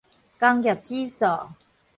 [0.39, 1.25] 工業指數